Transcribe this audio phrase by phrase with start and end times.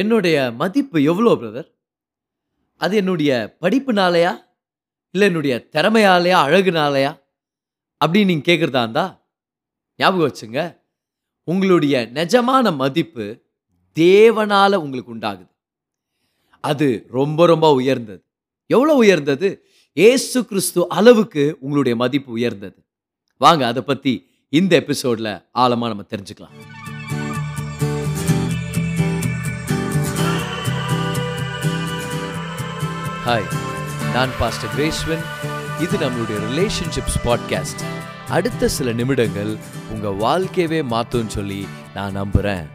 [0.00, 1.68] என்னுடைய மதிப்பு எவ்வளோ பிரதர்
[2.80, 4.32] அது என்னுடைய படிப்புனாலையா?
[5.14, 6.38] இல்லை என்னுடைய திறமையாலையா?
[6.46, 7.12] அழகுனாலையா?
[8.04, 9.04] அப்படின்னு நீங்கள் கேட்குறதா இருந்தா
[9.96, 10.60] ஞாபகம் வச்சுங்க.
[11.48, 13.26] உங்களுடைய நிஜமான மதிப்பு
[13.96, 15.52] தேவனால் உங்களுக்கு உண்டாகுது.
[16.60, 18.22] அது ரொம்ப ரொம்ப உயர்ந்தது.
[18.70, 19.48] எவ்வளோ உயர்ந்தது?
[19.92, 22.78] ஏசு கிறிஸ்து அளவுக்கு உங்களுடைய மதிப்பு உயர்ந்தது.
[23.40, 24.14] வாங்க அதை பற்றி
[24.52, 26.54] இந்த எபிசோடில் ஆழமாக நம்ம தெரிஞ்சுக்கலாம்.
[33.26, 33.46] ஹாய்
[34.14, 35.22] நான் பாஸ்டர் கிரேஸ்வன்
[35.80, 37.82] இது நம்மளுடைய ரிலேஷன்ஷிப்ஸ் பாட்காஸ்ட்
[38.28, 39.56] அடுத்த சில நிமிடங்கள்
[39.90, 42.68] உங்கள் வாழ்க்கையவே மாற்றும்னு சொல்லி நான் நம்புகிறேன்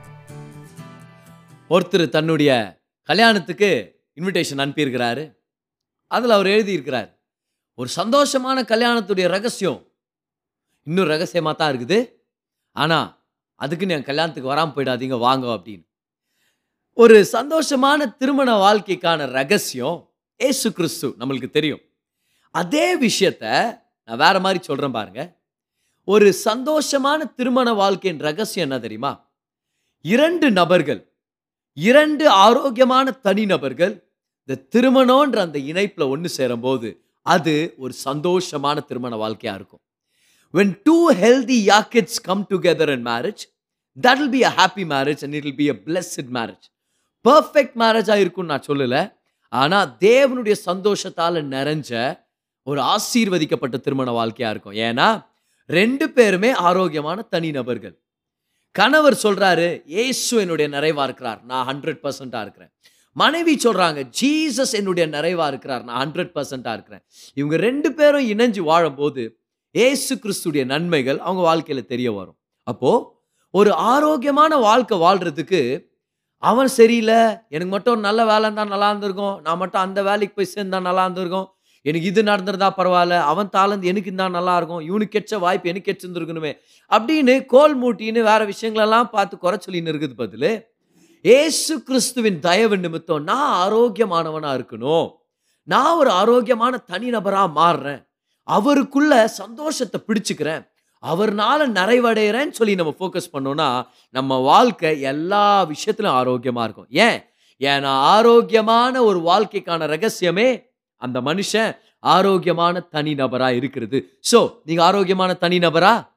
[1.69, 5.35] ஒருத்தர் தன்னுடைய கல்யாணத்துக்கு இன்விடேஷன் அனுப்பியிருக்கிறாரு.
[6.07, 7.09] அதில் அவர் எழுதியிருக்கிறார்
[7.75, 9.87] ஒரு சந்தோஷமான கல்யாணத்துடைய ரகசியம்
[10.83, 12.09] இன்னும் ரகசியமாக தான் இருக்குது.
[12.71, 13.23] ஆனால்
[13.55, 15.83] அதுக்குன்னு என் கல்யாணத்துக்கு வராமல் போயிடாதீங்க வாங்க அப்படின்னு.
[16.93, 20.08] ஒரு சந்தோஷமான திருமண வாழ்க்கைக்கான ரகசியம்
[20.47, 21.79] ஏசு கிறிஸ்து நம்மளுக்கு தெரியும்.
[22.51, 23.43] அதே விஷயத்த
[24.05, 25.37] நான் வேற மாதிரி சொல்கிறேன் பாருங்க.
[26.03, 29.31] ஒரு சந்தோஷமான திருமண வாழ்க்கையின் ரகசியம் என்ன தெரியுமா?
[30.01, 31.01] இரண்டு நபர்கள்
[31.73, 33.93] இரண்டு ஆரோக்கியமான தனி நபர்கள்
[34.45, 36.89] இந்த திருமணம்ன்ற அந்த இணைப்பில் ஒன்று சேரும்போது
[37.21, 39.83] அது ஒரு சந்தோஷமான திருமண வாழ்க்கையாக இருக்கும்.
[40.53, 43.43] When two healthy யாக்கெட்ஸ் come together in marriage
[44.07, 46.65] that be a happy marriage and marriage be a will marriage
[47.29, 49.18] perfect மேரேஜாக இருக்கும்னு நான் சொல்லலை.
[49.49, 52.19] ஆனால் தேவனுடைய சந்தோஷத்தால் நிறைஞ்ச
[52.63, 54.73] ஒரு ஆசீர்வதிக்கப்பட்ட திருமண வாழ்க்கையாக இருக்கும்.
[54.73, 55.25] ஏன்னா
[55.65, 57.99] ரெண்டு பேருமே ஆரோக்கியமான தனி நபர்கள்.
[58.71, 61.43] கணவர் சொல்கிறாரு ஏசு என்னுடைய நிறைவாக இருக்கிறார்.
[61.43, 62.71] நான் ஹண்ட்ரட் பர்சண்ட்டாக இருக்கிறேன்.
[63.11, 65.83] மனைவி சொல்கிறாங்க ஜீசஸ் என்னுடைய நிறைவாக இருக்கிறார்.
[65.83, 67.03] நான் ஹண்ட்ரட் பர்சண்ட்டாக இருக்கிறேன்.
[67.33, 69.39] இவங்க ரெண்டு பேரும் இணைஞ்சு வாழும்போது
[69.71, 72.37] ஏசு கிறிஸ்துடைய நன்மைகள் அவங்க வாழ்க்கையில் தெரிய வரும்.
[72.63, 73.05] அப்போது
[73.51, 75.88] ஒரு ஆரோக்கியமான வாழ்க்கை வாழ்கிறதுக்கு
[76.39, 77.15] அவன் சரியில்லை.
[77.49, 79.41] எனக்கு மட்டும் நல்ல வேலை இருந்தால் நல்லா இருந்திருக்கும்.
[79.41, 81.53] நான் மட்டும் அந்த வேலைக்கு போய் சேர்ந்தா நல்லா இருந்திருக்கும்.
[81.81, 83.19] எனக்கு இது நடந்திருந்தா பரவாயில்ல.
[83.19, 86.57] அவன் தாளந்து எனக்கு இருந்தால் நல்லாயிருக்கும் இவனுக்கு கெச்ச வாய்ப்பு எனக்கு கெச்சிருந்துருக்கணுமே
[86.91, 90.67] அப்படின்னு கோல் மூட்டின்னு வேறு விஷயங்களெல்லாம் பார்த்து குறை சொல்லின்னு இருக்குது பதில்.
[91.21, 95.11] ஏசு கிறிஸ்துவின் தயவு நிமித்தம் நான் ஆரோக்கியமானவனாக இருக்கணும்.
[95.63, 98.07] நான் ஒரு ஆரோக்கியமான தனிநபராக மாறுறேன்.
[98.43, 100.68] அவருக்குள்ள சந்தோஷத்தை பிடிச்சுக்கிறேன்.
[101.03, 106.87] அவர்னால நிறைவடைகிறேன்னு சொல்லி நம்ம ஃபோக்கஸ் பண்ணோன்னா நம்ம வாழ்க்கை எல்லா விஷயத்திலும் ஆரோக்கியமாக இருக்கும்.
[106.89, 107.23] ஏன்?
[107.59, 110.65] ஏன்னா ஆரோக்கியமான ஒரு வாழ்க்கைக்கான ரகசியமே
[110.95, 114.19] அந்த மனுஷன் ஆரோக்கியமான தனிநபரா இருக்கிறது.
[114.31, 116.07] ஸோ நீங்கள் ஆரோக்கியமான தனிநபரா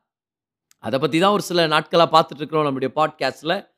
[0.79, 3.69] அதை பற்றி தான் ஒரு சில நாட்களாக பார்த்துட்டு இருக்கிறோம் நம்முடைய பாட்காஸ்டில்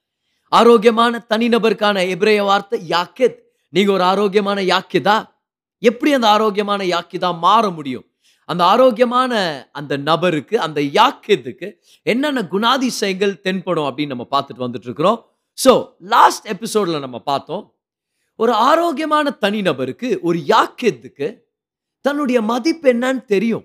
[0.48, 3.38] ஆரோக்கியமான தனிநபருக்கான எபிரேய வார்த்தை யாக்கித்.
[3.68, 5.24] நீங்கள் ஒரு ஆரோக்கியமான யாக்கிதா?
[5.78, 8.04] எப்படி அந்த ஆரோக்கியமான யாக்கிதா மாற முடியும்?
[8.48, 9.32] அந்த ஆரோக்கியமான
[9.72, 11.68] அந்த நபருக்கு அந்த யாக்கியத்துக்கு
[12.06, 15.20] என்னென்ன குணாதிசயங்கள் தென்படும் அப்படின்னு நம்ம பார்த்துட்டு வந்துட்டு இருக்கிறோம்
[15.58, 15.72] ஸோ
[16.14, 17.64] லாஸ்ட் எபிசோட்ல நம்ம பார்த்தோம்
[18.38, 21.26] ஒரு ஆரோக்கியமான தனிநபருக்கு ஒரு யாக்கியத்துக்கு
[22.04, 23.64] தன்னுடைய மதிப்பு என்னன்னு தெரியும்.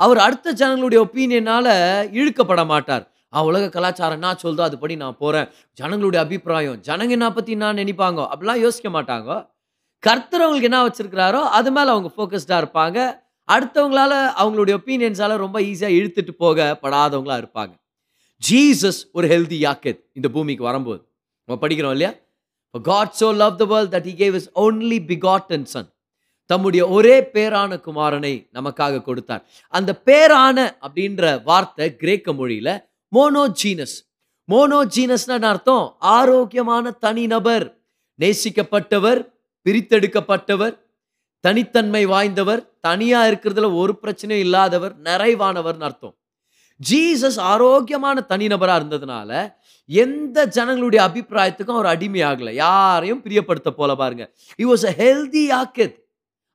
[0.00, 1.72] அவர் அடுத்த ஜனங்களுடைய ஒப்பீனியனால்
[2.18, 3.04] இழுக்கப்பட மாட்டார்.
[3.34, 5.48] ஆ உலக கலாச்சாரம் என்ன சொல்தோ அதுபடி நான் போகிறேன்
[5.78, 8.20] ஜனங்களுடைய அபிப்பிராயம் ஜனங்க என்ன பற்றி நான் நினைப்பாங்க?
[8.32, 9.30] அப்படிலாம் யோசிக்க மாட்டாங்க.
[10.02, 12.98] கர்த்தர் அவங்களுக்கு என்ன வச்சுருக்கிறாரோ அது மேலே அவங்க ஃபோக்கஸ்டாக இருப்பாங்க.
[13.52, 14.12] அடுத்தவங்களால
[14.42, 17.74] அவங்களுடைய ஒப்பீனியன்ஸால ரொம்ப ஈஸியாக இழுத்துட்டு போக படாதவங்களா இருப்பாங்க.
[18.42, 21.02] ஜீசஸ் ஒரு ஹெல்தி யாக்கெத் இந்த பூமிக்கு வரும்போது.
[21.44, 22.12] நம்ம படிக்கிறோம் இல்லையா?
[22.82, 25.88] God so love the world that he gave is only begotten son
[26.50, 29.42] தம்முடைய ஒரே பேரான குமாரனை நமக்காக கொடுத்தார்.
[29.68, 32.74] அந்த பேரான அப்படின்ற வார்த்தை கிரேக்க மொழியில்
[33.12, 33.96] மோனோஜீனஸ்
[34.52, 35.86] மோனோஜீனஸ்னா அர்த்தம்?
[35.98, 37.66] ஆரோக்கியமான தனிநபர்
[38.20, 39.20] நேசிக்கப்பட்டவர்
[39.66, 40.74] பிரித்தெடுக்கப்பட்டவர்
[41.46, 46.14] தனித்தன்மை வாய்ந்தவர் தனியா இருக்கிறதுல ஒரு பிரச்சனையும் இல்லாதவர் நிறைவானவர்னு அர்த்தம்.
[46.80, 49.30] ஜீசஸ் ஆரோக்கியமான தனிநபராக இருந்ததுனால
[49.88, 54.24] எந்த ஜனங்களுடைய அபிப்பிராயத்துக்கும் அவர் அடிமையாகல யாரையும் பிரியப்படுத்த போல பாருங்க.
[54.58, 55.96] இ வாஸ் அ ஹெல்தி ஆக்கெத்.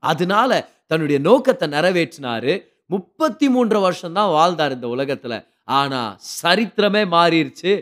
[0.03, 0.52] அதனால
[0.88, 2.53] தன்னுடைய நோக்கத்தை நிறைவேற்றினாரு.
[2.85, 5.34] முப்பத்தி மூன்று வருஷம் தான் வாழ்ந்தார் இந்த உலகத்துல.
[5.63, 6.02] ஆனா
[6.41, 7.73] சரித்திரமே மாறிடுச்சு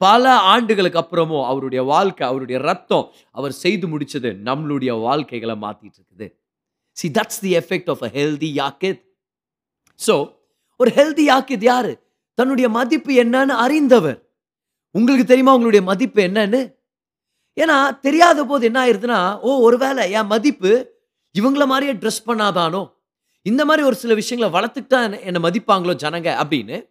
[0.00, 6.26] பல ஆண்டுகளுக்கு அப்புறமும் அவருடைய வாழ்க்கை அவருடைய ரத்தம் அவர் செய்து முடிச்சது நம்மளுடைய வாழ்க்கைகளை மாத்திட்டு இருக்குது.
[6.98, 9.02] See that's the effect of a healthy யாக்கித்
[10.06, 10.34] so
[10.76, 12.06] ஒரு ஹெல்தி யாக்கித் யாரு?
[12.34, 14.32] தன்னுடைய மதிப்பு என்னன்னு அறிந்தவர்.
[14.90, 16.74] உங்களுக்கு தெரியுமா உங்களுடைய மதிப்பு என்னன்னு?
[17.56, 20.92] ஏன்னா தெரியாத போது என்ன ஆயிருதுன்னா ஓ ஒருவேளை என் மதிப்பு
[21.38, 22.92] இவங்கள மாதிரியே ட்ரெஸ் பண்ணாதானோ?
[23.42, 26.90] இந்த மாதிரி ஒரு சில விஷயங்களை வளர்த்துக்கிட்டா என்ன- என்னை மதிப்பாங்களோ ஜனங்க அப்படின்னு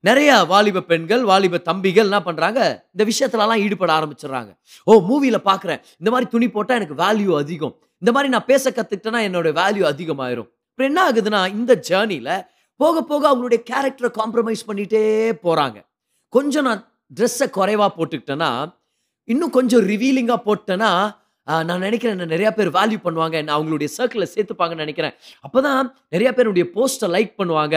[0.00, 2.60] நிறைய வாலிப பெண்கள் வாலிப தம்பிகள் என்ன பண்ணுறாங்க
[2.96, 4.58] இந்த விஷயத்துலலாம் ஈடுபட ஆரம்பிச்சிடுறாங்க.
[4.84, 7.76] ஓ மூவியில் பார்க்குறேன் இந்த மாதிரி துணி போட்டால் எனக்கு வேல்யூ அதிகம்.
[8.02, 10.48] இந்த மாதிரி நான் பேச கற்றுக்கிட்டேன்னா என்னோட வேல்யூ அதிகமாயிரும்.
[10.70, 12.34] அப்புறம் என்ன ஆகுதுன்னா இந்த ஜேர்னியில்
[12.80, 15.04] போக போக அவங்களுடைய கேரக்டரை காம்ப்ரமைஸ் பண்ணிகிட்டே
[15.46, 15.78] போகிறாங்க
[16.36, 16.82] கொஞ்சம் நான்
[17.18, 18.50] ட்ரெஸ்ஸை குறைவாக போட்டுக்கிட்டேன்னா
[19.32, 20.90] இன்னும் கொஞ்சம் ரிவீலிங்காக போட்டேன்னா
[21.68, 23.34] நான் நினைக்கிறேன் என்ன நிறையா பேர் வேல்யூ பண்ணுவாங்க.
[23.42, 25.14] என்ன அவங்களுடைய சர்க்கிளில் சேர்த்துப்பாங்கன்னு நினைக்கிறேன்.
[25.46, 27.76] அப்போ தான் நிறையா பேருடைய போஸ்ட்டை லைக் பண்ணுவாங்க.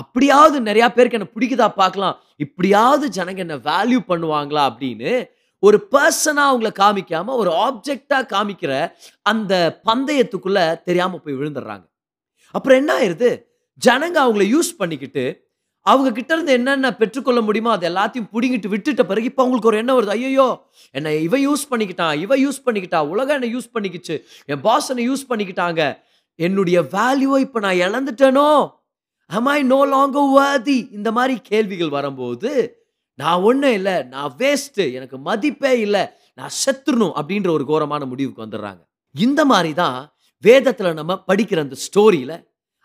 [0.00, 2.16] அப்படியாவது நிறையா பேருக்கு என்னை பிடிக்குதா பார்க்கலாம்.
[2.44, 5.12] இப்படியாவது ஜனங்க என்னை வேல்யூ பண்ணுவாங்களா அப்படின்னு
[5.58, 8.90] ஒரு பர்சனாக அவங்கள காமிக்காமல் ஒரு ஆப்ஜெக்டாக காமிக்கிற
[9.22, 11.84] அந்த பந்தயத்துக்குள்ளே தெரியாமல் போய் விழுந்துடுறாங்க.
[12.50, 13.44] அப்புறம் என்ன ஆயிருது?
[13.82, 15.44] ஜனங்க அவங்கள யூஸ் பண்ணிக்கிட்டு
[15.82, 19.98] அவங்க கிட்ட இருந்து என்னென்ன பெற்றுக்கொள்ள முடியுமோ அது எல்லாத்தையும் பிடிங்கிட்டு விட்டுட்ட பிறகு இப்போ அவங்களுக்கு ஒரு எண்ணம்
[19.98, 20.08] வருது.
[20.08, 25.10] ஐயோ என்னை இவ யூஸ் பண்ணிக்கிட்டான் இவ யூஸ் பண்ணிக்கிட்டா உலகம் என்னை யூஸ் பண்ணிக்கிச்சு என் பாஸ் என்னை
[25.10, 25.98] யூஸ் பண்ணிக்கிட்டாங்க
[26.34, 28.70] என்னுடைய வேல்யூவை இப்போ நான் இழந்துட்டேனோ?
[29.26, 32.84] ஐ நோ லாங்க longer இந்த மாதிரி கேள்விகள் வரும்போது
[33.18, 36.02] நான் ஒன்றும் இல்லை நான் வேஸ்ட்டு எனக்கு மதிப்பே இல்லை
[36.34, 38.82] நான் செத்துடணும் அப்படின்ற ஒரு கோரமான முடிவுக்கு வந்துடுறாங்க.
[39.14, 39.98] இந்த மாதிரி தான்
[40.44, 42.36] வேதத்தில் நம்ம படிக்கிற அந்த ஸ்டோரியில்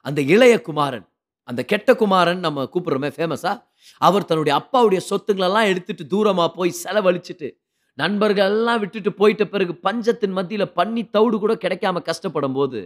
[0.06, 1.08] அந்த இளைய குமாரன்
[1.48, 3.58] அந்த கெட்ட குமாரன் நம்ம கூப்பிட்றோமே ஃபேமஸாக
[4.02, 7.50] அவர் தன்னுடைய அப்பாவுடைய சொத்துங்களெல்லாம் எடுத்துட்டு தூரமாக போய் செலவழிச்சிட்டு
[7.98, 12.80] நண்பர்கள் எல்லாம் விட்டுட்டு போயிட்ட பிறகு பஞ்சத்தின் மத்தியில் பண்ணி தவிடு கூட கிடைக்காம கஷ்டப்படும் போது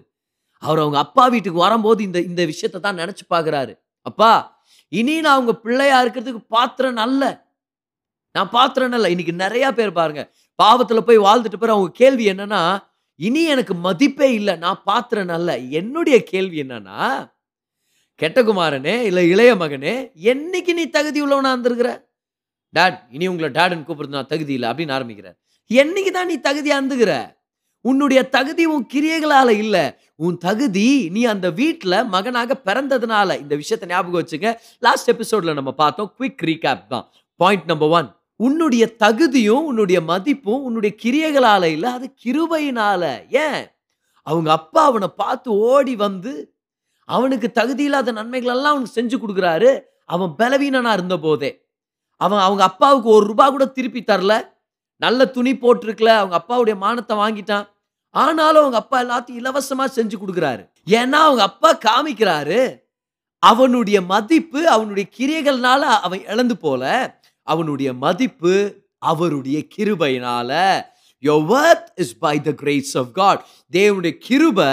[0.64, 3.74] அவர் அவங்க அப்பா வீட்டுக்கு வரும்போது இந்த இந்த விஷயத்தை தான் நினச்சி பார்க்குறாரு.
[4.06, 4.32] அப்பா
[4.92, 7.24] இனி நான் அவங்க பிள்ளையா இருக்கிறதுக்கு பாத்திரம் அல்ல
[8.36, 10.24] நான் பாத்திரம் அல்ல இன்னைக்கு நிறைய பேர் பாருங்க
[10.60, 12.62] பாவத்துல போய் வாழ்ந்துட்டு பிறகு அவங்க கேள்வி என்னன்னா
[13.20, 17.00] இனி எனக்கு மதிப்பே இல்லை நான் பாத்திரம் அல்ல என்னுடைய கேள்வி என்னன்னா
[18.20, 21.90] கெட்டகுமாரனே இல்லை இளைய மகனே என்னைக்கு நீ தகுதி உள்ளவனா இருந்திருக்கிற?
[22.74, 25.38] டாட் இனி உங்களை டாடுன்னு கூப்பிடுறது நான் தகுதி இல்லை அப்படின்னு ஆரம்பிக்கிறார்.
[25.72, 27.12] என்னைக்கு தான் நீ தகுதியாக இருந்துகிற
[27.90, 29.78] உன்னுடைய தகுதி உன் கிரியைகளால இல்ல.
[30.16, 33.40] உன் தகுதி நீ அந்த வீட்டில் மகனாக பிறந்ததுனால.
[33.40, 34.56] இந்த விஷயத்தை ஞாபகம் வச்சுங்க.
[34.80, 37.12] லாஸ்ட் எபிசோட்ல நம்ம பார்த்தோம் குவிக் ரீகேப் தான்.
[37.36, 43.04] பாயிண்ட் நம்பர் ஒன் உன்னுடைய தகுதியும் உன்னுடைய மதிப்பும் உன்னுடைய கிரியைகளால இல்லை அது கிருபையினால.
[43.36, 43.68] ஏன்?
[44.22, 46.34] அவங்க அப்பா அவனை பார்த்து ஓடி வந்து
[47.06, 49.82] அவனுக்கு தகுதி இல்லாத நன்மைகள் எல்லாம் அவனுக்கு செஞ்சு கொடுக்குறாரு.
[50.06, 51.66] அவன் பலவீனனா இருந்த போதே.
[52.22, 54.42] அவன் அவங்க அப்பாவுக்கு ஒரு ரூபா கூட திருப்பி தரல.
[54.96, 56.06] நல்ல துணி போட்டிருக்கல.
[56.06, 57.66] அவங்க அப்பாவுடைய மானத்தை வாங்கிட்டான்.
[58.24, 60.64] ஆனாலும் அவங்க அப்பா எல்லாத்தையும் இலவசமாக செஞ்சு கொடுக்குறாரு.
[60.98, 62.62] ஏன்னா அவங்க அப்பா காமிக்கிறாரு.
[63.44, 66.84] அவனுடைய மதிப்பு அவனுடைய கிரியைகள்னால அவன் இழந்து போல.
[67.48, 68.54] அவனுடைய மதிப்பு
[69.12, 70.52] அவருடைய கிருபையினால.
[71.20, 71.42] Your
[72.04, 73.42] is by the grace of God
[73.72, 74.72] தேவனுடைய கிருபை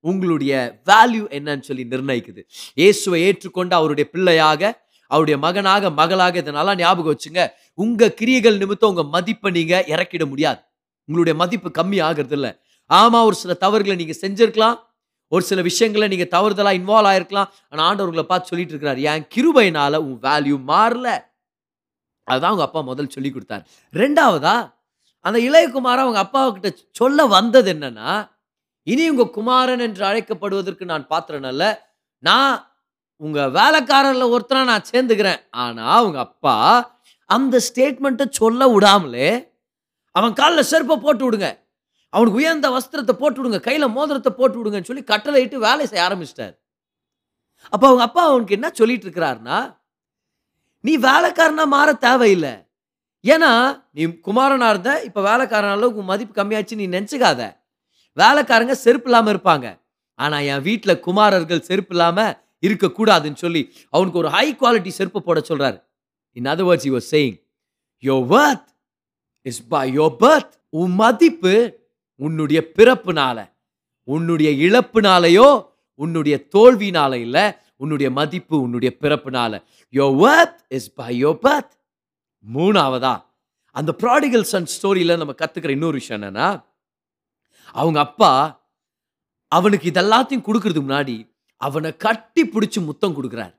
[0.00, 0.52] உங்களுடைய
[0.90, 2.42] வேல்யூ என்னன்னு சொல்லி நிர்ணயிக்குது.
[2.74, 4.62] இயேசுவை ஏற்றுக்கொண்டு அவருடைய பிள்ளையாக
[5.06, 7.42] அவருடைய மகனாக மகளாக இதை நல்லா ஞாபகம் வச்சுங்க.
[7.74, 10.60] உங்க கிரியைகள் நிமித்தம் உங்க மதிப்பை நீங்க இறக்கிட முடியாது.
[11.08, 12.50] உங்களுடைய மதிப்பு கம்மி ஆகிறது இல்லை
[12.90, 14.78] ஆமாம் ஒரு சில தவறுகளை நீங்கள் செஞ்சுருக்கலாம்.
[15.32, 17.50] ஒரு சில விஷயங்களை நீங்கள் தவறுதலாக இன்வால்வ் ஆயிருக்கலாம்.
[17.70, 21.08] ஆனால் ஆண்டவர்களை பார்த்து சொல்லிட்டு இருக்கிறார் என் கிருபையினால் உன் வேல்யூ மாறல.
[22.28, 23.64] அதுதான் அவங்க அப்பா முதல் சொல்லி கொடுத்தாரு.
[23.94, 24.56] ரெண்டாவதா
[25.24, 26.70] அந்த இளையகுமாரன் அவங்க அப்பாவுக்கிட்ட
[27.00, 28.12] சொல்ல வந்தது என்னன்னா
[28.86, 31.64] இனி உங்கள் குமாரன் என்று அழைக்கப்படுவதற்கு நான் பாத்திரனல்ல
[32.18, 32.54] நான்
[33.16, 35.40] உங்கள் வேலைக்காரரில் ஒருத்தனா நான் சேர்ந்துக்கிறேன்.
[35.50, 36.56] ஆனால் அவங்க அப்பா
[37.26, 39.28] அந்த ஸ்டேட்மெண்ட்டை சொல்ல விடாமலே
[40.10, 41.48] அவன் காலில் செருப்பை போட்டு விடுங்க.
[42.12, 46.54] அவனுக்கு உயர்ந்த வஸ்திரத்தை போட்டு விடுங்க கையில் மோதிரத்தை போட்டு விடுங்கன்னு சொல்லி கட்டளை இட்டு வேலை செய்ய ஆரம்பிச்சிட்டார்.
[47.74, 49.58] அப்போ அவங்க அப்பா அவனுக்கு என்ன சொல்லிட்டு இருக்கிறாருன்னா
[50.84, 52.54] நீ வேலைக்காரனா மாற தேவையில்லை.
[53.24, 53.50] ஏன்னா
[53.96, 57.40] நீ குமாரனா இருந்த இப்போ வேலைக்காரன் அளவுக்கு உன் மதிப்பு கம்மியாச்சு நீ நினச்சிக்காத.
[58.16, 59.66] வேலைக்காரங்க செருப்பு இல்லாமல் இருப்பாங்க.
[60.18, 62.34] ஆனால் என் வீட்டில் குமாரர்கள் செருப்பு இல்லாமல்
[62.66, 63.62] இருக்கக்கூடாதுன்னு சொல்லி
[63.94, 65.78] அவனுக்கு ஒரு ஹை குவாலிட்டி செருப்பு போட சொல்கிறார்
[66.36, 67.36] in other words you saying
[68.02, 68.68] your worth
[69.46, 71.54] is by your birth உன் மதிப்பு
[72.26, 73.38] உன்னுடைய பிறப்புனால.
[74.08, 75.48] உன்னுடைய இழப்புனாலையோ
[76.02, 77.44] உன்னுடைய தோல்வினால இல்லை
[77.82, 79.52] உன்னுடைய மதிப்பு உன்னுடைய பிறப்புனால.
[79.94, 81.72] Your worth is by your birth.
[82.44, 83.14] மூணாவதா
[83.76, 86.48] அந்த ப்ராடிகல் சன் ஸ்டோரியில் நம்ம கற்றுக்கிற இன்னொரு விஷயம் என்னன்னா
[87.80, 88.30] அவங்க அப்பா
[89.52, 91.16] அவனுக்கு இதெல்லாத்தையும் கொடுக்கறதுக்கு முன்னாடி
[91.66, 93.54] அவனை கட்டி பிடிச்சி முத்தம் கொடுக்குறார்.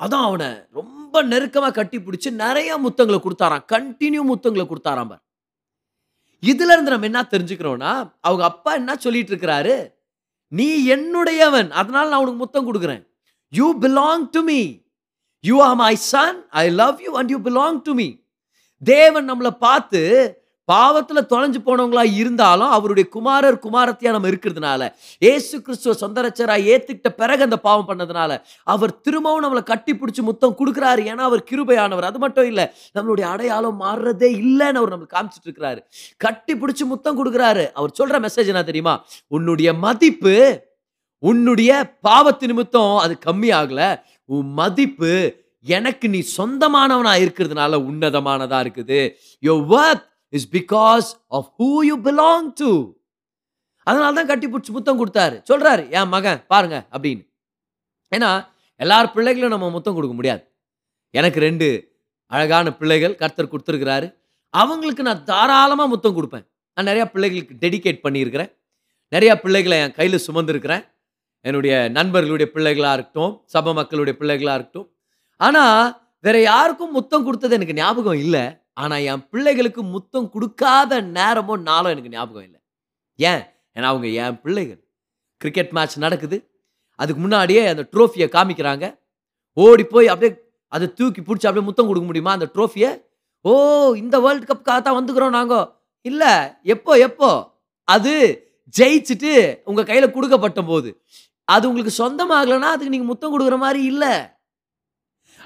[0.00, 3.66] அதான் அவனை ரொம்ப நெருக்கமாக கட்டி பிடிச்சி நிறைய முத்தங்களை கொடுத்தாராம்.
[3.74, 5.23] கண்டினியூ முத்தங்களை கொடுத்தாராம் பார்.
[6.50, 9.76] இதுல இருந்து நம்ம என்ன தெரிஞ்சுக்கிறோம்னா அவங்க அப்பா என்ன சொல்லிட்டு இருக்கிறாரு
[10.58, 11.70] நீ என்னுடையவன்.
[11.80, 13.02] அதனால நான் உனக்கு முத்தம் கொடுக்குறேன்.
[13.58, 14.60] You belong to me
[15.44, 18.08] you are my son I love you and you belong to me
[18.82, 20.00] தேவன் நம்மளை பார்த்து
[20.64, 27.56] பாவத்தில் தொலைஞ்சு போனவங்களா இருந்தாலும் அவருடைய குமாரர் குமாரத்தியா நம்ம இருக்கிறதுனால ஏசு கிறிஸ்துவ சொந்தரச்சராக ஏற்றுக்கிட்ட பிறகு அந்த
[27.56, 31.02] பாவம் பண்ணதுனால அவர் திரும்பவும் நம்மளை கட்டி பிடிச்சி முத்தம் கொடுக்குறாரு.
[31.12, 32.08] ஏன்னா அவர் கிருபையானவர்.
[32.10, 35.80] அது மட்டும் இல்லை நம்மளுடைய அடையாளம் மாறுறதே இல்லைன்னு அவர் நம்மளுக்கு காமிச்சிட்டு இருக்கிறாரு.
[36.16, 37.66] கட்டி பிடிச்சி முத்தம் கொடுக்குறாரு.
[37.72, 39.04] அவர் சொல்கிற மெசேஜ் என்ன தெரியுமா?
[39.26, 40.36] உன்னுடைய மதிப்பு
[41.18, 43.90] உன்னுடைய பாவத்து நிமித்தம் அது கம்மி ஆகலை.
[44.24, 45.12] உன் மதிப்பு
[45.66, 48.98] எனக்கு நீ சொந்தமானவனாக இருக்கிறதுனால உன்னதமானதாக இருக்குது.
[49.42, 52.92] Your worth is because of who you belong to
[53.86, 55.36] அதனால தான் கட்டி பிடிச்சி முத்தம் கொடுத்தாரு.
[55.50, 57.24] சொல்கிறாரு என் மகன் பாருங்க அப்படின்னு.
[58.12, 58.30] ஏன்னா
[58.76, 60.42] எல்லார் பிள்ளைகளும் நம்ம முத்தம் கொடுக்க முடியாது.
[61.10, 61.66] எனக்கு ரெண்டு
[62.26, 64.06] அழகான பிள்ளைகள் கர்த்தர் கொடுத்துருக்கிறாரு.
[64.50, 66.46] அவங்களுக்கு நான் தாராளமாக முத்தம் கொடுப்பேன்.
[66.76, 68.50] நான் நிறையா பிள்ளைகளுக்கு டெடிகேட் பண்ணியிருக்கிறேன்.
[69.14, 70.84] நிறையா பிள்ளைகளை என் கையில் சுமந்துருக்கிறேன்.
[71.40, 74.88] என்னுடைய நண்பர்களுடைய பிள்ளைகளாக இருக்கட்டும் சபை மக்களுடைய பிள்ளைகளாக இருக்கட்டும்.
[75.36, 78.44] ஆனால் வேற யாருக்கும் முத்தம் கொடுத்தது எனக்கு ஞாபகம் இல்லை.
[78.76, 82.60] ஆனால் என் பிள்ளைகளுக்கு முத்தம் கொடுக்காத நேரமோ நாளும் எனக்கு ஞாபகம் இல்லை.
[83.18, 83.42] ஏன்?
[83.76, 84.80] ஏன்னா அவங்க என் பிள்ளைகள்.
[85.36, 86.36] கிரிக்கெட் மேட்ச் நடக்குது.
[86.94, 88.98] அதுக்கு முன்னாடியே அந்த ட்ரோஃபியை காமிக்கிறாங்க.
[89.52, 90.32] ஓடி போய் அப்படியே
[90.68, 93.02] அதை தூக்கி பிடிச்சி அப்படியே முத்தம் கொடுக்க முடியுமா அந்த ட்ரோஃபியை
[93.44, 93.52] ஓ
[93.94, 95.66] இந்த வேர்ல்டு கப்புக்காக தான் வந்துக்கிறோம் நாங்கள்
[96.02, 97.30] இல்லை எப்போ எப்போ?
[97.84, 98.12] அது
[98.78, 99.32] ஜெயிச்சுட்டு
[99.64, 100.88] உங்கள் கையில் கொடுக்கப்பட்ட போது.
[101.44, 104.33] அது உங்களுக்கு சொந்தமாகலைன்னா அதுக்கு நீங்கள் முத்தம் கொடுக்குற மாதிரி இல்லை.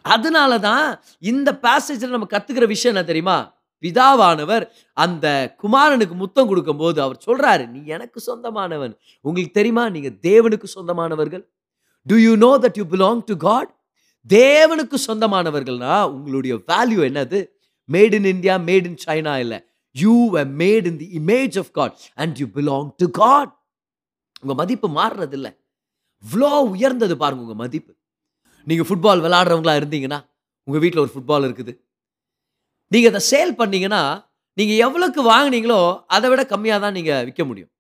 [0.03, 3.57] அதனால தான் இந்த பேசேஜில் நம்ம கற்றுக்கிற விஷயம் என்ன தெரியுமா?
[3.83, 8.95] பிதாவானவர் அந்த குமாரனுக்கு முத்தம் கொடுக்கும்போது அவர் சொல்கிறாரு நீ எனக்கு சொந்தமானவன்.
[9.21, 9.89] உங்களுக்கு தெரியுமா?
[9.89, 11.45] நீங்கள் தேவனுக்கு சொந்தமானவர்கள்.
[12.07, 13.71] Do you know that you belong to God
[14.29, 17.49] தேவனுக்கு சொந்தமானவர்கள்னா உங்களுடைய வேல்யூ என்னது?
[17.89, 19.59] Made in India made in China இல்லை.
[19.95, 23.53] You made in the image of God and you belong to God
[24.41, 25.53] உங்கள் மதிப்பு மாறுறதில்லை.
[26.25, 27.93] இவ்வளோ உயர்ந்தது பாருங்க உங்கள் மதிப்பு.
[28.67, 30.21] நீங்கள் ஃபுட்பால் விளாட்றவங்களா இருந்தீங்கன்னா
[30.69, 31.73] உங்கள் வீட்டில் ஒரு ஃபுட்பால் இருக்குது.
[32.93, 34.03] நீங்கள் அதை சேல் பண்ணீங்கன்னா
[34.59, 35.81] நீங்கள் எவ்வளோக்கு வாங்குனீங்களோ
[36.17, 37.71] அதை விட கம்மியாக தான் நீங்கள் விற்க முடியும்.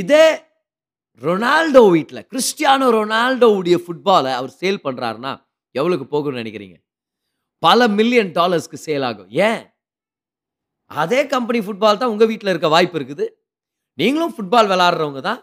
[0.00, 0.26] இதே
[1.22, 5.32] ரொனால்டோ வீட்டில் கிறிஸ்டியானோ ரொனால்டோவுடைய ஃபுட்பாலை அவர் சேல் பண்ணுறாருன்னா
[5.78, 6.76] எவ்வளோக்கு போகும்னு நினைக்கிறீங்க?
[7.66, 9.30] பல மில்லியன் டாலர்ஸ்க்கு சேல் ஆகும்.
[9.48, 9.62] ஏன்?
[10.90, 13.26] அதே கம்பெனி ஃபுட்பால் தான் உங்கள் வீட்டில் இருக்க வாய்ப்பு இருக்குது.
[14.00, 15.40] நீங்களும் ஃபுட்பால் விளாட்றவங்க தான்.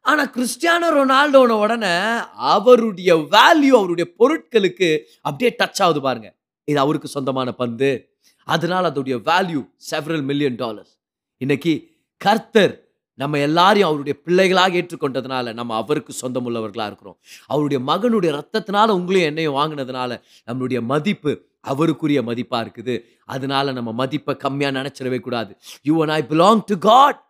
[0.00, 1.94] ஆனால் கிறிஸ்டியானோ ரொனால்டோன உடனே
[2.34, 6.36] அவருடைய வேல்யூ அவருடைய பொருட்களுக்கு அப்படியே டச் ஆகுது பாருங்க.
[6.64, 8.18] இது அவருக்கு சொந்தமான பந்து.
[8.44, 10.98] அதனால அதோடைய வேல்யூ செவரல் மில்லியன் டாலர்ஸ்
[11.36, 17.18] இன்னைக்கு கர்த்தர் நம்ம எல்லாரையும் அவருடைய பிள்ளைகளாக ஏற்றுக்கொண்டதுனால நம்ம அவருக்கு சொந்தமுள்ளவர்களா இருக்கிறோம்.
[17.46, 21.32] அவருடைய மகனுடைய ரத்தத்தினால உங்களையும் என்னையும் வாங்கினதுனால நம்மளுடைய மதிப்பு
[21.68, 23.00] அவருக்குரிய மதிப்பாக இருக்குது.
[23.24, 25.56] அதனால நம்ம மதிப்பை கம்மியாக நினச்சிடவே கூடாது.
[25.82, 27.20] You and I belong to God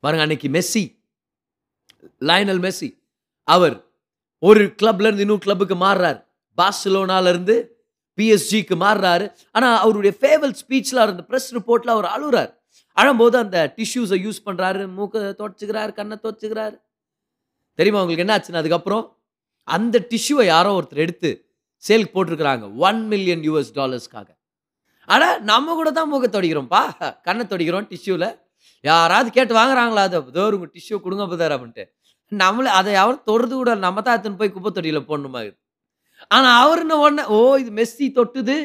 [0.00, 0.84] பாருங்க அன்னைக்கு மெஸ்ஸி
[2.30, 2.90] லயனல் மெஸ்ஸி
[3.48, 3.76] அவர்
[4.48, 6.20] ஒரு கிளப்லேருந்து இன்னும் கிளப்புக்கு மாறுறாரு.
[6.58, 7.56] பார்சலோனாலேருந்து
[8.18, 9.26] பிஎஸ்ஜிக்கு மாறுறாரு.
[9.56, 12.50] ஆனால் அவருடைய ஃபேவல் ஸ்பீச்ல இருந்த ப்ரெஸ் ரிப்போர்ட்டில் அவர் அழுகிறார்.
[13.00, 16.76] அழும்போது அந்த டிஷ்யூஸை யூஸ் பண்ணுறாரு மூக்கை துடைச்சுக்கிறாரு கண்ணை துடைச்சுக்கிறாரு.
[17.78, 19.04] தெரியுமா உங்களுக்கு என்ன ஆச்சுன்னு அதுக்கப்புறம்
[19.68, 21.30] அந்த டிஷ்யூவை யாரோ ஒருத்தர் எடுத்து
[21.82, 22.64] சேலுக்கு போட்டிருக்கிறாங்க.
[22.88, 24.28] ஒன் மில்லியன் யூஎஸ் டாலர்ஸ்க்காக
[25.12, 26.82] ஆனால் நம்ம கூட தான் மூக்கை தொடிக்கிறோம்ப்பா.
[27.26, 28.28] கண்ணை தொடிக்கிறோம் டிஷ்யூவில்
[28.84, 30.02] யாராவது கேட்டு வாங்குறாங்களா?
[30.08, 31.84] அது இதோ உங்க டிஷ்யூ கொடுங்க பதார் அப்படின்ட்டு.
[32.32, 35.56] நம்மளே அதை யாரும் தொடுறது கூட நம்ம தான் அத்தனை போய் குப்பை தொட்டியில் போடணுமா இது?
[36.28, 38.56] ஆனா அவர் என்ன உடனே ஓ இது மெஸ்ஸி தொட்டுது.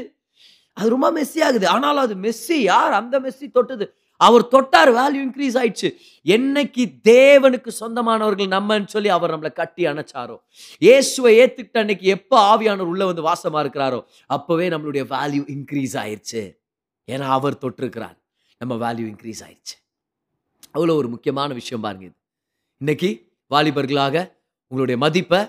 [0.78, 1.68] அது ரொம்ப மெஸ்ஸி ஆகுது.
[1.68, 3.86] ஆனாலும் அது மெஸ்ஸி யார் அந்த மெஸ்ஸி தொட்டுது?
[4.20, 5.90] அவர் தொட்டார் வேல்யூ இன்க்ரீஸ் ஆயிடுச்சு.
[6.26, 10.38] என்னைக்கு தேவனுக்கு சொந்தமானவர்கள் நம்மன்னு சொல்லி அவர் நம்மளை கட்டி அணைச்சாரோ?
[10.80, 14.00] இயேசுவை ஏத்துக்கிட்ட அன்னைக்கு எப்போ ஆவியானவர் உள்ள வந்து வாசமா இருக்கிறாரோ?
[14.26, 16.44] அப்பவே நம்மளுடைய வேல்யூ இன்க்ரீஸ் ஆயிடுச்சு.
[17.08, 18.18] ஏன்னா அவர் தொட்டிருக்கிறார்.
[18.58, 19.76] நம்ம வேல்யூ இன்க்ரீஸ் ஆயிடுச்சு.
[20.76, 22.16] அவ்வளோ ஒரு முக்கியமான விஷயம் பாருங்க இது.
[22.82, 23.10] இன்னைக்கு
[23.50, 24.16] வாலிபர்களாக
[24.68, 25.40] உங்களுடைய மதிப்பை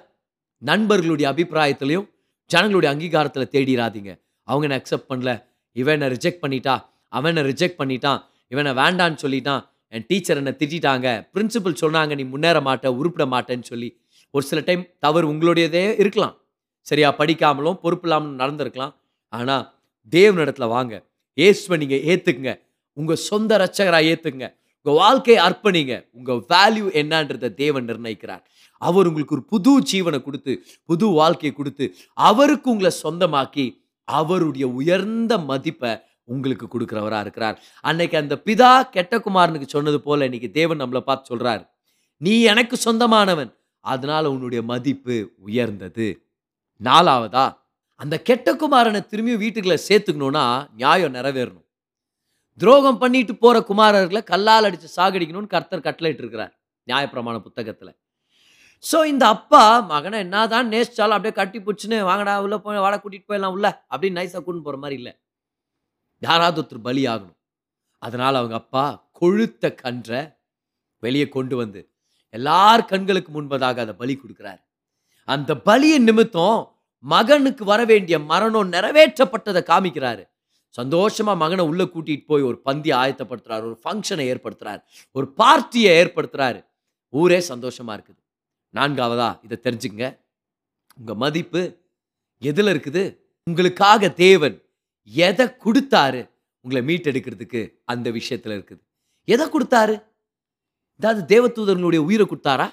[0.62, 2.06] நண்பர்களுடைய அபிப்பிராயத்திலையும்
[2.50, 4.10] ஜனங்களுடைய அங்கீகாரத்தில் தேடிடாதீங்க
[4.48, 5.30] அவங்க என்ன அக்செப்ட் பண்ணல?
[5.72, 6.74] இவன் ரிஜெக்ட் பண்ணிட்டா?
[7.08, 8.20] அவன் ரிஜெக்ட் பண்ணிட்டான்?
[8.48, 9.62] இவனை வேண்டான்னு சொல்லிட்டான்?
[9.88, 11.08] என் டீச்சர் என்னை திட்டிட்டாங்க?
[11.34, 13.88] பிரின்சிபல் சொன்னாங்க நீ முன்னேற மாட்ட உருப்பிட மாட்டேன்னு சொல்லி.
[14.30, 16.36] ஒரு சில டைம் தவறு உங்களுடையதே இருக்கலாம்.
[16.80, 17.14] சரியா?
[17.18, 18.94] படிக்காமலும் பொறுப்பு இல்லாமலும் நடந்திருக்கலாம்.
[19.28, 19.64] ஆனால்
[20.12, 20.94] தேவனிடத்தில் வாங்க.
[21.36, 22.54] ஏசுவை நீங்கள் ஏற்றுக்குங்க
[22.92, 24.48] உங்கள் சொந்த ரட்சகராக ஏற்றுக்குங்க
[24.86, 25.94] உங்கள் வாழ்க்கையை அர்ப்பணிங்க.
[26.18, 28.42] உங்கள் வேல்யூ என்னன்றதை தேவன் நிர்ணயிக்கிறார்.
[28.82, 30.52] அவர் உங்களுக்கு ஒரு புது ஜீவனை கொடுத்து
[30.84, 31.84] புது வாழ்க்கையை கொடுத்து
[32.28, 33.64] அவருக்கு உங்களை சொந்தமாக்கி
[34.08, 35.92] அவருடைய உயர்ந்த மதிப்பை
[36.24, 37.56] உங்களுக்கு கொடுக்குறவராக இருக்கிறார்.
[37.80, 41.62] அன்னைக்கு அந்த பிதா கெட்டகுமாரனுக்கு சொன்னது போல இன்னைக்கு தேவன் நம்மளை பார்த்து சொல்கிறார்
[42.20, 43.52] நீ எனக்கு சொந்தமானவன்.
[43.84, 46.08] அதனால் உன்னுடைய மதிப்பு உயர்ந்தது.
[46.80, 47.46] நாலாவதா
[48.00, 51.65] அந்த கெட்டகுமாரனை திரும்பியும் திரும்பி வீட்டுக்குள்ள சேர்த்துக்கணும்னா நியாயம் நிறைவேறணும்.
[52.60, 56.52] துரோகம் பண்ணிட்டு போகிற குமாரர்களை கல்லால் அடித்து சாகடிக்கணும்னு கர்த்தர் கட்டளையிட்டு இருக்கிறார்
[56.88, 57.92] நியாயப்பிரமாண புத்தகத்தில்.
[58.84, 63.54] ஸோ இந்த அப்பா மகனை என்னதான் நேசிச்சாலும் அப்படியே கட்டி பிடிச்சின்னு வாங்கடா உள்ள போய் வாட கூட்டிகிட்டு போயிடலாம்
[63.56, 65.12] உள்ள அப்படின்னு நைஸாக கூட்டு போகிற மாதிரி இல்லை.
[66.22, 67.38] யாராவது ஒருத்தர் பலி ஆகணும்
[68.02, 68.84] அதனால் அவங்க அப்பா
[69.20, 70.20] கொழுத்த கன்றை
[71.02, 71.80] வெளியே கொண்டு வந்து
[72.34, 74.62] எல்லார் கண்களுக்கு முன்பதாக அதை பலி கொடுக்குறாரு.
[75.34, 76.58] அந்த பலியின் நிமித்தம்
[77.04, 80.24] மகனுக்கு வர வேண்டிய மரணம் நிறைவேற்றப்பட்டதை காமிக்கிறாரு.
[80.78, 84.80] சந்தோஷமாக மகனை உள்ளே கூட்டிகிட்டு போய் ஒரு பந்தி ஆயத்தப்படுத்துறாரு ஒரு ஃபங்க்ஷனை ஏற்படுத்துகிறார்
[85.16, 86.60] ஒரு பார்ட்டியை ஏற்படுத்துறாரு.
[87.10, 88.20] ஊரே சந்தோஷமாக இருக்குது.
[88.74, 89.28] நான்காவதா?
[89.46, 90.04] இதை தெரிஞ்சுங்க
[90.98, 91.62] உங்கள் மதிப்பு
[92.42, 93.04] எதில் இருக்குது?
[93.46, 94.56] உங்களுக்காக தேவன்
[95.06, 96.20] எதை கொடுத்தாரு?
[96.64, 98.82] உங்களை மீட்டெடுக்கிறதுக்கு அந்த விஷயத்தில் இருக்குது.
[99.24, 99.96] எதை கொடுத்தாரு?
[101.00, 102.66] அதாவது தேவதூதர்களுடைய உயிரை கொடுத்தாரா?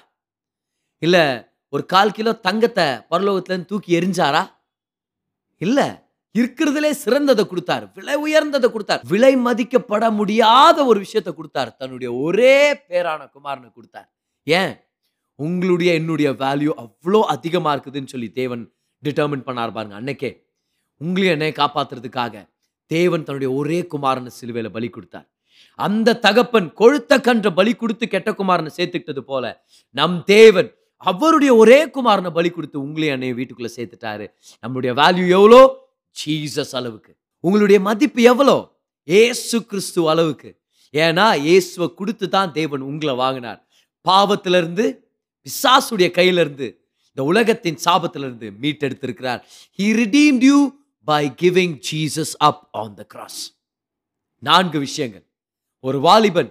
[0.98, 1.24] இல்லை
[1.68, 4.42] ஒரு கால் கிலோ தங்கத்தை பரலோகத்துலேருந்து தூக்கி எரிஞ்சாரா?
[5.60, 5.88] இல்லை.
[6.34, 11.76] இருக்கிறதுலே சிறந்ததை கொடுத்தார் விலை உயர்ந்ததை கொடுத்தார் விலை மதிக்கப்பட முடியாத ஒரு விஷயத்த கொடுத்தார்.
[11.76, 14.08] தன்னுடைய ஒரே பேரான குமாரனை கொடுத்தார்.
[14.46, 14.74] ஏன்?
[15.34, 18.72] உங்களுடைய என்னுடைய வேல்யூ அவ்வளோ அதிகமாக இருக்குதுன்னு சொல்லி தேவன்
[19.02, 20.30] டிட்டர்மின் பண்ணார் பாருங்க அன்னைக்கே.
[21.00, 22.34] உங்களையும் என்னை காப்பாத்துறதுக்காக
[22.86, 25.26] தேவன் தன்னுடைய ஒரே குமாரனை சிலுவையில பலி கொடுத்தார்.
[25.78, 32.30] அந்த தகப்பன் கொழுத்த கன்ற பலி கொடுத்து கெட்ட குமாரனை சேர்த்துக்கிட்டது போல நம் தேவன் அவருடைய ஒரே குமாரனை
[32.30, 34.26] பலி கொடுத்து உங்களையும் என்னைய வீட்டுக்குள்ள சேர்த்துட்டாரு.
[34.62, 35.83] நம்மளுடைய வேல்யூ எவ்வளோ?
[36.20, 37.12] ஜீசஸ் அளவுக்கு.
[37.40, 38.56] உங்களுடைய மதிப்பு எவ்வளோ?
[39.04, 40.50] ஏசு கிறிஸ்து அளவுக்கு.
[40.92, 43.60] ஏன்னா இயேசுவை கொடுத்து தான் தேவன் உங்களை வாங்கினார்.
[44.08, 44.84] பாவத்திலிருந்து
[45.46, 46.66] பிசாசுடைய கையிலிருந்து
[47.08, 49.40] இந்த உலகத்தின் சாபத்திலிருந்து மீட்டெடுத்திருக்கிறார்.
[49.78, 50.58] He redeem you
[51.04, 53.40] by giving Jesus up on the cross
[54.42, 55.24] நான்கு விஷயங்கள்.
[55.80, 56.50] ஒரு வாலிபன்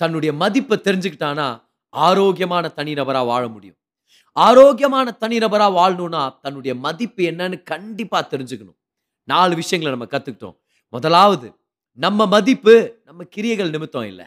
[0.00, 1.48] தன்னுடைய மதிப்பை தெரிஞ்சுக்கிட்டானா
[1.94, 3.78] ஆரோக்கியமான தனிநபராக வாழ முடியும்.
[4.36, 8.77] ஆரோக்கியமான தனிநபராக வாழணும்னா தன்னுடைய மதிப்பு என்னன்னு கண்டிப்பாக தெரிஞ்சுக்கணும்.
[9.28, 10.56] நாலு விஷயங்களை நம்ம கற்றுக்கிட்டோம்
[10.88, 11.52] முதலாவது
[11.92, 14.26] நம்ம மதிப்பு நம்ம கிரியைகள் நிமித்தம் இல்லை.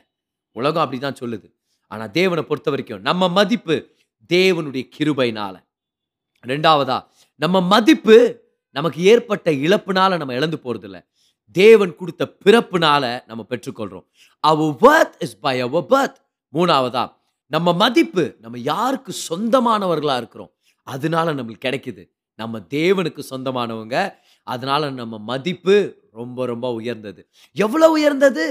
[0.52, 1.54] உலகம் அப்படிதான் சொல்லுது.
[1.88, 3.90] ஆனால் தேவனை பொறுத்த வரைக்கும் நம்ம மதிப்பு
[4.34, 5.64] தேவனுடைய கிருபைனால
[6.48, 7.06] ரெண்டாவதா
[7.36, 8.42] நம்ம மதிப்பு
[8.72, 11.02] நமக்கு ஏற்பட்ட இழப்புனால நம்ம இழந்து போகிறது இல்லை
[11.52, 14.06] தேவன் கொடுத்த பிறப்புனால நம்ம பெற்றுக்கொள்கிறோம்
[14.40, 16.16] our worth is by our birth
[16.54, 17.14] மூணாவதா
[17.48, 20.52] நம்ம மதிப்பு நம்ம யாருக்கு சொந்தமானவர்களாக இருக்கிறோம்.
[20.84, 22.10] அதனால நம்மளுக்கு கிடைக்குது.
[22.36, 25.76] நம்ம தேவனுக்கு சொந்தமானவங்க அதனால் நம்ம மதிப்பு
[26.20, 27.22] ரொம்ப ரொம்ப உயர்ந்தது.
[27.52, 28.46] எவ்வளோ உயர்ந்தது?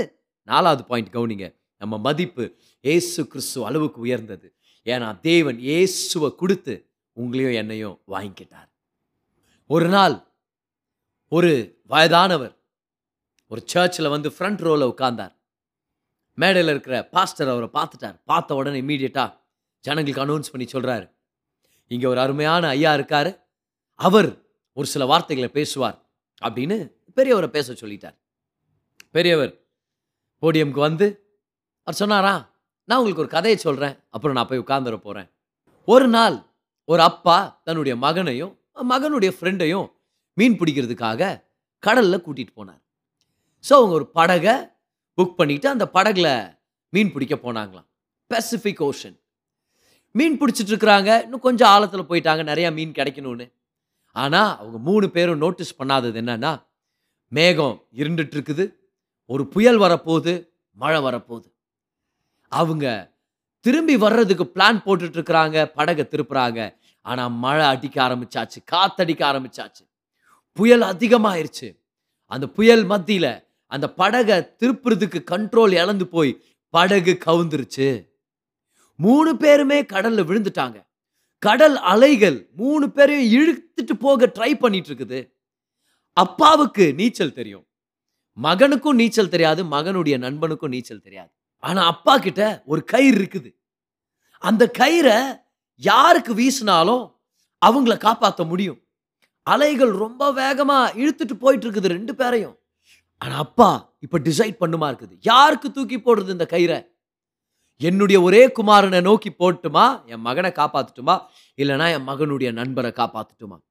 [0.49, 1.47] நாலாவது பாயிண்ட் கவுனிங்க.
[1.77, 2.45] நம்ம மதிப்பு
[2.81, 4.47] ஏசு கிறிஸ்து அளவுக்கு உயர்ந்தது.
[4.87, 6.75] ஏன்னா தேவன் இயேசுவை கொடுத்து
[7.17, 8.69] உங்களையும் என்னையும் வாங்கிக்கிட்டார்.
[9.67, 10.17] ஒரு நாள்
[11.29, 11.53] ஒரு
[11.87, 12.55] வயதானவர்
[13.51, 15.35] ஒரு சர்ச்சில் வந்து ஃப்ரண்ட் ரோவில் உட்கார்ந்தார்.
[16.39, 18.17] மேடையில் இருக்கிற பாஸ்டர் அவரை பார்த்துட்டார்.
[18.25, 19.31] பார்த்த உடனே இம்மீடியட்டாக
[19.85, 21.07] ஜனங்களுக்கு அனௌன்ஸ் பண்ணி சொல்கிறாரு
[21.87, 23.31] இங்கே ஒரு அருமையான ஐயா இருக்கார்.
[23.95, 24.31] அவர்
[24.81, 25.99] ஒரு சில வார்த்தைகளை பேசுவார்
[26.43, 26.77] அப்படின்னு
[27.17, 28.17] பெரியவரை பேச சொல்லிட்டார்.
[29.17, 29.53] பெரியவர்
[30.43, 31.07] போடியம்க்கு வந்து
[31.87, 32.35] அவர் சொன்னாரா?
[32.89, 35.29] நான் உங்களுக்கு ஒரு கதையை சொல்கிறேன் அப்புறம் நான் போய் உட்காந்துட போகிறேன்
[35.89, 36.37] ஒரு நாள்
[36.93, 38.53] ஒரு அப்பா தன்னுடைய மகனையும்
[38.93, 39.89] மகனுடைய ஃப்ரெண்டையும்
[40.39, 41.29] மீன் பிடிக்கிறதுக்காக
[41.83, 42.81] கடலில் கூட்டிகிட்டு போனார்.
[43.67, 44.55] ஸோ அவங்க ஒரு படகை
[45.19, 46.29] புக் பண்ணிவிட்டு அந்த படகுல
[46.93, 47.89] மீன் பிடிக்க போனாங்களாம்.
[48.31, 49.17] பெசிஃபிக் ஓஷன்
[50.15, 51.11] மீன் பிடிச்சிட்டு இருக்கிறாங்க.
[51.25, 52.43] இன்னும் கொஞ்சம் ஆழத்தில் போயிட்டாங்க.
[52.51, 53.47] நிறையா மீன் கிடைக்கணும்னு.
[54.13, 56.63] ஆனால் அவங்க மூணு பேரும் நோட்டீஸ் பண்ணாதது என்னன்னா
[57.29, 58.75] மேகம் இருண்டுட்டு இருக்குது
[59.27, 61.53] ஒரு புயல் வரப்போகுது மழை வரப்போகுது.
[62.49, 63.13] அவங்க
[63.61, 66.77] திரும்பி வர்றதுக்கு பிளான் போட்டுட்டு இருக்கிறாங்க படகை திருப்புறாங்க.
[67.03, 69.85] ஆனால் மழை அடிக்க ஆரம்பிச்சாச்சு காத்தடிக்க ஆரம்பிச்சாச்சு.
[70.53, 71.79] புயல் அதிகமாயிருச்சு.
[72.25, 78.09] அந்த புயல் மத்தியில் அந்த படகை திருப்புறதுக்கு கண்ட்ரோல் இழந்து போய் படகு கவுந்துருச்சு.
[78.95, 80.90] மூணு பேருமே கடல்ல விழுந்துட்டாங்க.
[81.45, 85.33] கடல் அலைகள் மூணு பேரையும் இழுத்துட்டு போக ட்ரை பண்ணிட்டு இருக்குது
[86.13, 87.67] அப்பாவுக்கு நீச்சல் தெரியும்.
[88.39, 91.31] மகனுக்கும் நீச்சல் தெரியாது மகனுடைய நண்பனுக்கும் நீச்சல் தெரியாது.
[91.59, 93.55] ஆனா அப்பா கிட்ட ஒரு கயிறு இருக்குது.
[94.39, 95.43] அந்த கயிறை
[95.77, 97.15] யாருக்கு வீசினாலும்
[97.67, 98.83] அவங்கள காப்பாற்ற முடியும்.
[99.43, 102.59] அலைகள் ரொம்ப வேகமா இழுத்துட்டு போயிட்டு இருக்குது ரெண்டு பேரையும்.
[103.19, 105.15] ஆனா அப்பா இப்ப டிசைட் பண்ணுமா இருக்குது.
[105.21, 106.90] யாருக்கு தூக்கி போடுறது இந்த கயிறை?
[107.81, 113.63] என்னுடைய ஒரே குமாரனை நோக்கி போட்டுமா என் மகனை காப்பாத்துட்டுமா இல்லைனா என் மகனுடைய நண்பரை காப்பாத்துட்டுமா?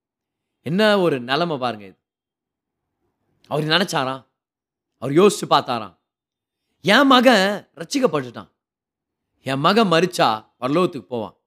[0.61, 1.97] என்ன ஒரு நிலமை பாருங்க இது.
[3.47, 4.25] அவர் நினைச்சாராம்.
[4.97, 5.97] அவர் யோசிச்சு பார்த்தாராம்.
[6.81, 8.51] என் மகன் ரச்சிக்கப்பட்டுட்டான்
[9.41, 11.37] என் மகன் மறிச்சா பரலோகத்துக்கு போவான்.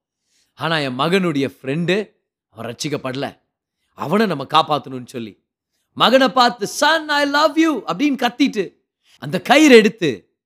[0.55, 2.14] ஆனால் என் மகனுடைய ஃப்ரெண்டு
[2.48, 3.40] அவன் ரச்சிக்கப்படல
[3.94, 5.44] அவனை நம்ம காப்பாற்றணும்னு சொல்லி.
[5.92, 8.77] மகனை பார்த்து சன் ஐ லவ் யூ அப்படின்னு கத்திட்டு
[9.18, 10.38] அந்த கயிறு எடுத்து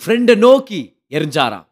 [0.00, 1.66] ஃப்ரெண்டை நோக்கி எரிஞ்சாராம்.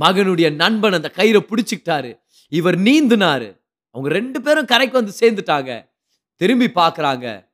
[0.00, 2.20] மகனுடைய நண்பன் அந்த கயிறை பிடிச்சிக்கிட்டாரு.
[2.48, 3.60] இவர் நீந்தினாரு.
[3.90, 5.90] அவங்க ரெண்டு பேரும் கரைக்கு வந்து சேர்ந்துட்டாங்க.
[6.34, 7.52] திரும்பி பார்க்குறாங்க.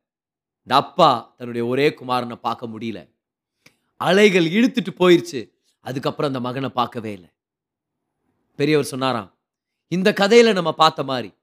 [0.61, 3.15] இந்த அப்பா தன்னுடைய ஒரே குமாரனை பார்க்க முடியல.
[3.97, 7.29] அலைகள் இழுத்துட்டு போயிடுச்சு அதுக்கப்புறம் அந்த மகனை பார்க்கவே இல்லை.
[8.57, 9.39] பெரியவர் சொன்னாராம்
[9.89, 11.35] இந்த கதையில நம்ம பார்த்த மாதிரி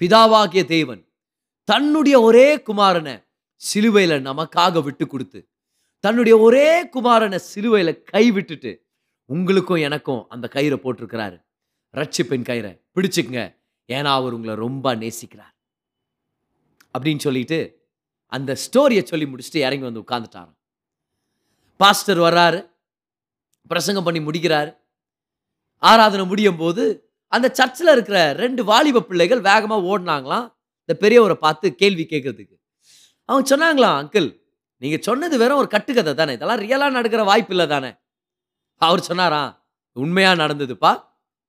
[0.00, 1.06] பிதாவாகிய தேவன்
[1.64, 3.24] தன்னுடைய ஒரே குமாரனை
[3.54, 5.51] சிலுவையில் நமக்காக விட்டு கொடுத்து
[6.02, 8.86] தன்னுடைய ஒரே குமாரனை சிலுவையில் கை விட்டுட்டு
[9.24, 11.44] உங்களுக்கும் எனக்கும் அந்த கயிறை போட்டிருக்கிறாரு.
[11.96, 12.80] ரட்சிப்பின் கயிறை.
[12.94, 13.56] பிடிச்சுக்குங்க.
[13.88, 15.54] ஏன்னா அவர் உங்களை ரொம்ப நேசிக்கிறார்.
[16.98, 17.88] அப்படின்னு சொல்லிட்டு
[18.26, 20.54] அந்த ஸ்டோரியை சொல்லி முடிச்சுட்டு இறங்கி வந்து உட்காந்துட்டாராம்
[21.76, 22.70] பாஸ்டர் வர்றாரு.
[23.68, 24.84] பிரசங்கம் பண்ணி முடிக்கிறார்.
[25.76, 30.54] ஆராதனை முடியும் போது அந்த சர்ச்சில் இருக்கிற ரெண்டு வாலிப பிள்ளைகள் வேகமாக ஓடினாங்களாம்.
[30.84, 32.58] இந்த பெரியவரை பார்த்து கேள்வி கேட்குறதுக்கு.
[33.24, 34.41] அவங்க சொன்னாங்களாம் அங்கிள்
[34.82, 36.32] நீங்கள் சொன்னது வெறும் ஒரு கட்டுக்கதை தானே.
[36.36, 37.90] இதெல்லாம் ரியலாக நடக்கிற வாய்ப்பு இல்லை தானே.
[38.82, 39.42] அவர் சொன்னாரா?
[39.96, 40.92] உண்மையாக நடந்ததுப்பா?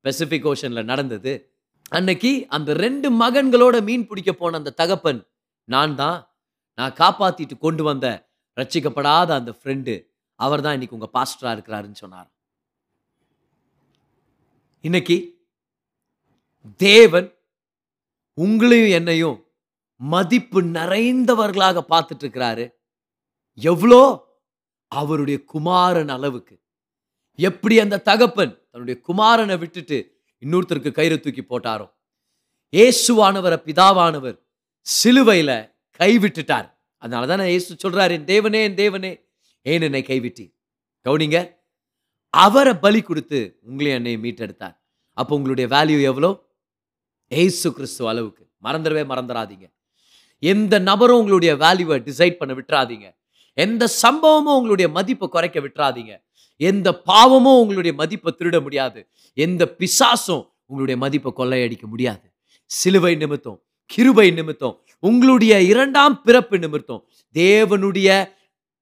[0.06, 1.34] பெசிபிக் ஓஷனில் நடந்தது.
[1.98, 5.22] அன்னைக்கு அந்த ரெண்டு மகன்களோட மீன் பிடிக்க போன அந்த தகப்பன்
[5.70, 6.20] நான் தான்.
[6.78, 8.08] நான் காப்பாற்றிட்டு கொண்டு வந்த
[8.58, 9.94] ரட்சிக்கப்படாத அந்த ஃப்ரெண்டு
[10.40, 12.30] அவர் தான் இன்னைக்கு உங்கள் பாஸ்டராக இருக்கிறாருன்னு சொன்னார்
[14.84, 15.18] இன்னைக்கு
[16.86, 17.28] தேவன்
[18.38, 19.38] உங்களையும் என்னையும்
[19.96, 22.66] மதிப்பு நிறைந்தவர்களாக பார்த்துட்டு இருக்கிறாரு.
[23.56, 24.02] எவ்வளோ
[24.88, 26.56] அவருடைய குமாரன் அளவுக்கு.
[27.36, 29.98] எப்படி அந்த தகப்பன் தன்னுடைய குமாரனை விட்டுட்டு
[30.44, 31.92] இன்னொருத்தருக்கு கயிறு தூக்கி போட்டாரோ?
[32.74, 34.38] இயேசுவானவரை பிதாவானவர்
[34.82, 39.12] சிலுவையில் கைவிட்டுட்டார் அதனால தான் இயேசு சொல்கிறார் என் தேவனே என் தேவனே
[39.62, 40.46] ஏன் என்னை கைவிட்டி
[41.06, 41.58] கவுனிங்க.
[42.30, 44.76] அவரை பலி கொடுத்து உங்களையும் என்னை மீட்டெடுத்தார்.
[45.18, 46.30] அப்போ உங்களுடைய வேல்யூ எவ்வளோ?
[47.28, 48.44] ஏசு கிறிஸ்துவ அளவுக்கு.
[48.64, 49.66] மறந்துடவே மறந்துடாதீங்க.
[50.40, 53.08] எந்த நபரும் உங்களுடைய வேல்யூவை டிசைட் பண்ண விட்டுறாதீங்க.
[53.54, 56.24] எந்த சம்பவமும் உங்களுடைய மதிப்பை குறைக்க விட்டுறாதீங்க.
[56.58, 59.08] எந்த பாவமும் உங்களுடைய மதிப்பை திருட முடியாது.
[59.34, 62.32] எந்த பிசாசும் உங்களுடைய மதிப்பை கொள்ளையடிக்க முடியாது.
[62.66, 68.32] சிலுவை நிமித்தம் கிருபை நிமித்தம் உங்களுடைய இரண்டாம் பிறப்பு நிமித்தம் தேவனுடைய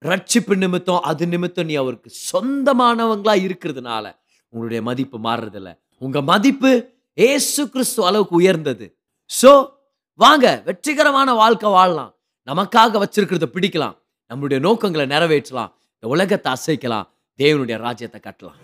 [0.01, 4.15] ரட்சிப்பு நிமித்தம் அது நிமித்தம் நீ அவருக்கு சொந்தமானவங்களா இருக்கிறதுனால
[4.49, 5.77] உங்களுடைய மதிப்பு மாறுறதில்ல.
[5.97, 8.97] உங்க மதிப்பு ஏசு கிறிஸ்து அளவுக்கு உயர்ந்தது.
[9.41, 9.69] சோ
[10.15, 12.15] வாங்க வெற்றிகரமான வாழ்க்கை வாழலாம்.
[12.45, 13.95] நமக்காக வச்சிருக்கிறத பிடிக்கலாம்.
[14.31, 15.71] நம்மளுடைய நோக்கங்களை நிறைவேற்றலாம்.
[15.93, 17.07] இந்த உலகத்தை அசைக்கலாம்
[17.39, 18.59] தேவனுடைய ராஜ்யத்தை கட்டலாம்.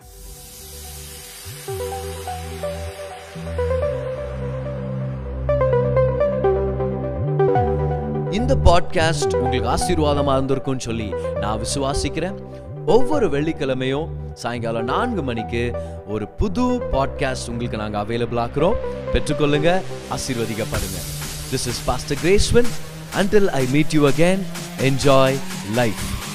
[8.31, 12.37] இந்த பாட்காஸ்ட் உங்களுக்கு ஆசீர்வாதமாக இருந்திருக்கும்னு சொல்லி நான் விசுவாசிக்கிறேன்.
[12.85, 15.63] ஒவ்வொரு வெள்ளிக்கிழமையும் சாயங்காலம் நான்கு மணிக்கு
[16.07, 18.77] ஒரு புது பாட்காஸ்ட் உங்களுக்கு நாங்கள் அவைலபிள் ஆக்குறோம்.
[19.13, 19.81] பெற்றுக்கொள்ளுங்க
[20.15, 20.99] ஆசீர்வதிக்கப்படுங்க.
[21.51, 22.69] திஸ் இஸ் பாஸ்டர் கிரேஸ்வன்
[23.15, 24.45] until I meet you again,
[24.79, 25.39] enjoy
[25.73, 26.26] life.